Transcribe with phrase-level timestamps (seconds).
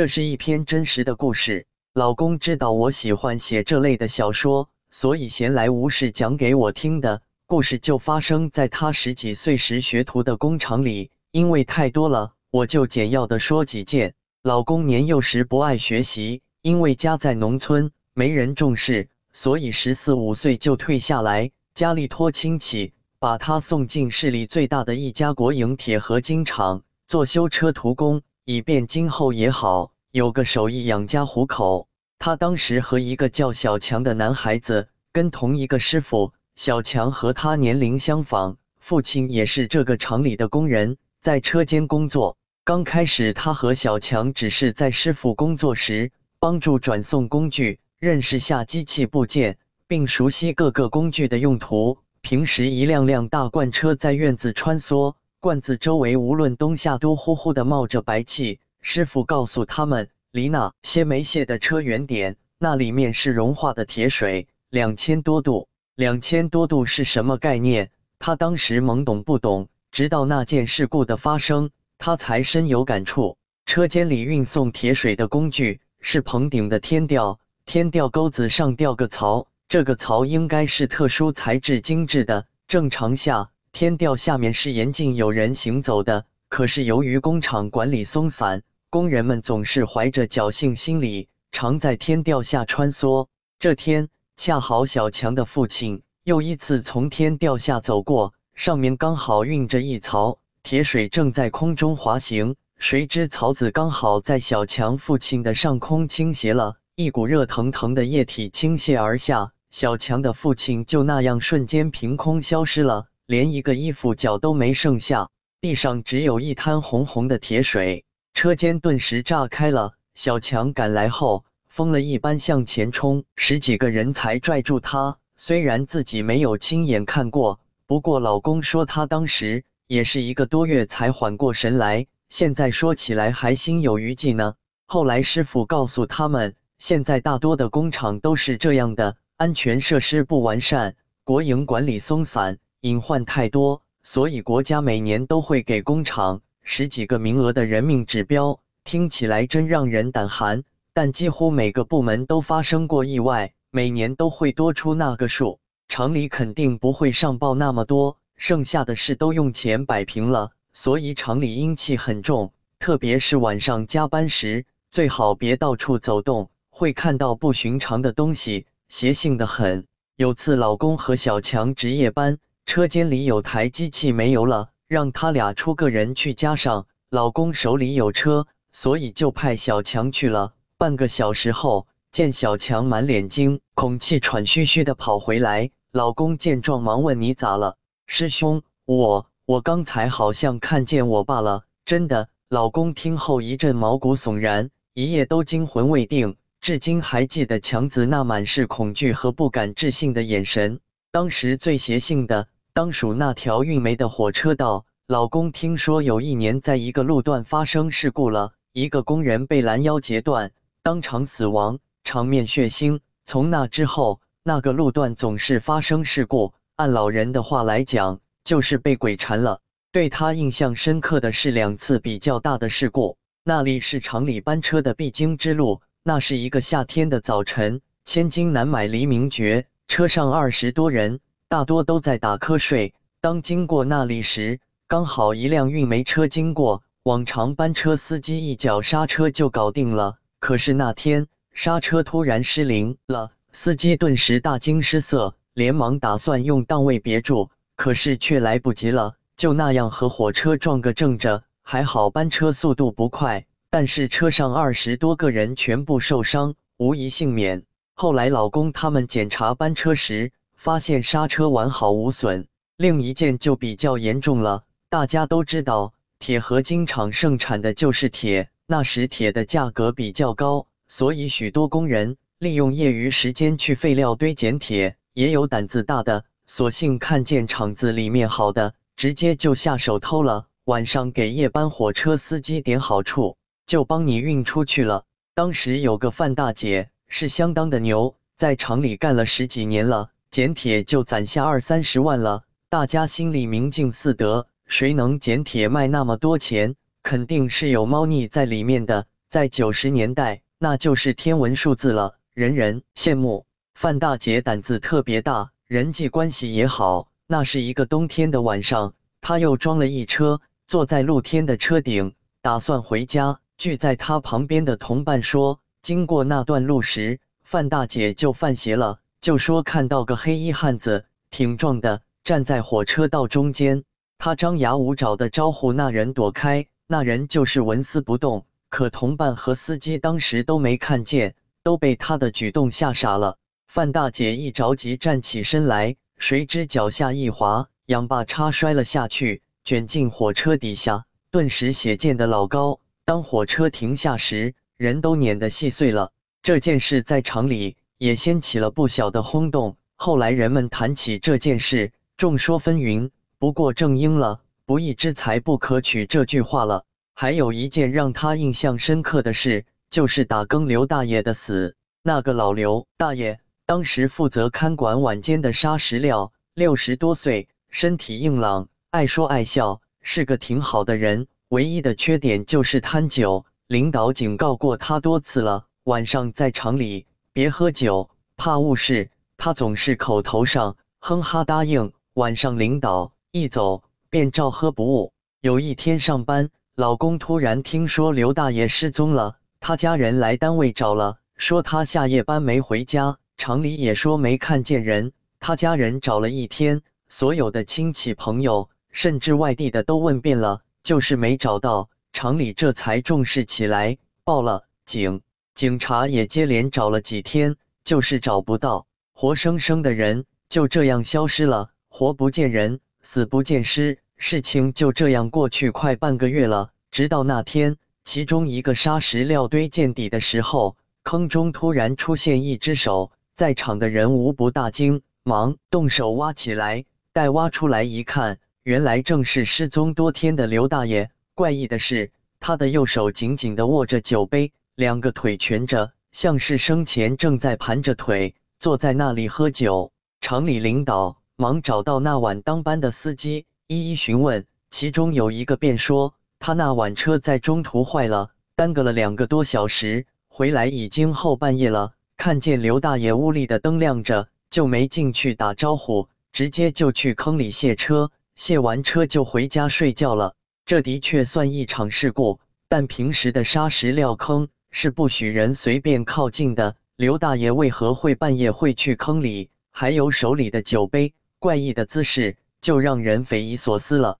[0.00, 1.66] 这是一篇真实的故事。
[1.92, 7.20] 老公知道我喜欢写这类的小说，所以闲来无事讲给我听的。
[7.44, 14.14] 故事就发生在他十几岁时学徒的工厂里，因为太多了，我就简要的说几件。
[14.42, 31.88] 老公年幼时不爱学习，因为家在农村，没人重视，所以十四五岁就退下来，家里托亲戚把他送进市里最大的一家国营铁合金厂做修车徒工，以便今后也好有个手艺养家糊口。
[32.18, 36.32] 他当时和一个叫小强的男孩子跟同一个师傅。
[36.56, 42.36] 小强和他年龄相仿，父亲也是这个厂里的工人，在车间工作。
[42.64, 51.98] 刚开始，他和小强只是在师傅工作时帮助转送工具，认识下机器部件，并熟悉各个工具的用途。
[52.20, 58.60] 平时，一辆辆大罐车在院子穿梭，罐子周围无论冬夏都呼呼的冒着白气。
[58.82, 65.66] 师傅告诉他们，离那些没卸的车远点，那里面是融化的铁水，两千多度。
[65.94, 67.88] 两千多度是什么概念？
[68.18, 73.38] 他当时懵懂不懂，直到那件事故的发生，他才深有感触。
[73.64, 82.44] 车间里运送铁水的工具是棚顶的天吊，天吊钩子上吊个槽，这个槽应该是特殊材质精致的。
[82.66, 86.24] 正常下，天吊下面是严禁有人行走的。
[86.48, 93.26] 可是由于工厂管理松散，工人们总是怀着侥幸心理，常在天吊下穿梭。
[93.58, 94.08] 这天。
[94.36, 102.56] 恰好小强的父亲又一次从天吊下走过，上面刚好运着一槽铁水，正在空中滑行。
[102.78, 115.28] 谁知槽子刚好在小强父亲的上空倾斜了，一股热腾腾的液体倾泻而下，小强的父亲就那样瞬间凭空消失了，连一个衣服角都没剩下，
[115.60, 119.94] 地上只有一滩红红的铁水，车间顿时炸开了。
[120.16, 121.44] 小强赶来后。
[121.68, 125.18] 疯了一般向前冲，十几个人才拽住他。
[125.36, 132.08] 虽然自己没有亲眼看过，不过老公说他当时也是一个多月才缓过神来。
[132.28, 134.54] 现在说起来还心有余悸呢。
[134.86, 148.60] 后来师傅告诉他们，现在大多的工厂都是这样的，安全设施不完善，国营管理松散，隐患太多，所以国家每年都会给工厂十几个名额的人命指标。
[148.84, 150.64] 听起来真让人胆寒。
[150.92, 169.86] 但几乎每个部门都发生过意外，每年都会多出那个数，厂里肯定不会上报那么多，剩下的事都用钱摆平了，所以厂里阴气很重，特别是晚上加班时，最好别到处走动，会看到不寻常的东西，邪性的很。
[170.16, 180.52] 有次老公和小强值夜班，车间里有台机器没油了，让他俩出个人去加上，老公手里有车，所以就派小强去了。
[180.78, 185.70] 半个小时后，见小强满脸惊恐、气喘吁吁的跑回来。
[185.92, 187.76] 老公见状，忙问：“你咋了，
[188.06, 188.62] 师兄？
[188.84, 200.80] 我我刚才好像看见我爸了，真的。”老公听后一阵毛骨悚然，一夜都惊魂未定，至今还记得强子那满是恐惧和不敢置信的眼神。
[201.12, 204.86] 当时最邪性的，当属那条运煤的火车道。
[205.08, 210.52] 老公听说有一年在一个路段发生事故了，一个工人被拦腰截断。
[210.84, 213.00] 当场死亡，场面血腥。
[213.24, 216.54] 从那之后，那个路段总是发生事故。
[216.76, 219.58] 按老人的话来讲，就是被鬼缠了。
[219.90, 223.16] 对他印象深刻的是两次比较大的事故。
[223.42, 225.80] 那里是厂里班车的必经之路。
[226.04, 231.18] 那是一个夏天的早晨，千金难买黎明绝，车上二十多人，
[231.48, 232.94] 大多都在打瞌睡。
[233.20, 236.84] 当经过那里时，刚好一辆运煤车经过。
[237.02, 240.14] 往常班车司机一脚刹车就搞定了。
[240.38, 251.42] 可是那天刹车突然失灵了，司机顿时大惊失色，连忙打算用档位别住，可是却来不及了，就那样和火车撞个正着。
[251.62, 257.64] 还好班车速度不快，但是车上二十多个人全部受伤，无一幸免。
[258.02, 262.46] 后来老公他们检查班车时，发现刹车完好无损。
[262.78, 268.48] 另一件就比较严重了，大家都知道，铁合金厂盛产的就是铁。
[268.66, 274.96] 那时铁的价格比较高，所以许多工人利用业余时间去废料堆捡铁。
[275.12, 280.46] 也有胆子大的，索性看见厂子里面好的，直接就下手偷了。
[280.64, 283.36] 晚上给夜班火车司机点好处，
[283.66, 285.04] 就帮你运出去了。
[285.34, 292.44] 当时有个范大姐是相当的牛，在厂里干了十几年了，捡铁就攒下二三十万了。
[292.70, 296.76] 大家心里明镜似得，谁能捡铁卖那么多钱？
[297.02, 299.06] 肯定是有猫腻在里面的。
[299.28, 303.44] 在九十年代，那就是天文数字了，人人羡慕。
[303.74, 307.08] 范大姐胆子特别大，人际关系也好。
[307.26, 313.40] 那是一个冬天的晚上，她又装了一车，坐在露天的车顶，打算回家。
[313.58, 323.84] 聚在她旁边的同伴说，经过那段路时，范大姐就犯邪了，就说看到个黑衣汉子，挺壮的，站在火车道中间。
[324.18, 328.44] 她张牙舞爪的招呼那人躲开，那人就是纹丝不动。
[328.68, 333.36] 可同伴和司机当时都没看见，都被他的举动吓傻了。
[333.66, 335.96] 范大姐一着急站起身来。
[336.18, 342.78] 谁知脚下一滑，仰把叉摔了下去，卷进火车底下，顿时血溅得老高。
[343.06, 346.10] 当火车停下时，人都碾得细碎了。
[346.40, 349.76] 这件事在厂里也掀起了不小的轰动。
[349.94, 353.10] 后来人们谈起这件事，众说纷纭。
[353.36, 356.84] 不过正应了“不义之财不可取”这句话了。
[357.12, 361.74] 还有一件让他印象深刻的事，就是打更刘大爷的死。
[362.02, 363.38] 那个老刘大爷。
[363.66, 371.26] 当时负责看管晚间的砂石料，六十多岁，身体硬朗，爱说爱笑，是个挺好的人。
[371.50, 379.10] 唯一的缺点就是贪酒，领导警告过他多次了，晚上在厂里别喝酒，怕误事。
[379.36, 385.12] 他总是口头上哼哈答应，晚上领导一走便照喝不误。
[385.40, 393.18] 有一天上班，老公突然听说刘大爷失踪了，他家人来单位找了，说他下夜班没回家。
[393.36, 401.88] 厂里也说没看见人，他家人找了一天，所有的亲戚朋友，甚至外地的都问遍了，就是没找到。
[402.12, 405.22] 厂里这才重视起来，报了警。
[405.54, 413.98] 警察也接连找了几天，就是找不到，活生生的人就这样消失了，活不见人，死不见尸。
[414.16, 423.12] 事情就这样过去快半个月了，直到那天，其中一个砂石料堆见底的时候，坑中突然出现一只手。
[423.34, 426.84] 在场的人无不大惊，忙动手挖起来。
[427.12, 431.10] 待挖出来一看，原来正是失踪多天的刘大爷。
[431.40, 439.90] 怪异的是，他的右手紧紧地握着酒杯，两个腿蜷着，像是生前正在盘着腿坐在那里喝酒。
[440.20, 444.44] 厂里领导忙找到那晚当班的司机，一一询问。
[444.68, 451.94] 其中有一个便说，他那晚车在中途坏了，耽搁了两个多小时，回来已经后半夜了。
[452.18, 460.34] 看见刘大爷屋里的灯亮着，就没进去打招呼，直接就去坑里卸车，卸完车就回家睡觉了。
[460.70, 462.38] 这的确算一场事故，
[462.68, 466.76] 但平时的砂石料坑是不许人随便靠近的。
[466.94, 469.50] 刘大爷为何会半夜会去坑里？
[469.72, 474.18] 还有手里的酒杯，怪异的姿势，就让人匪夷所思了。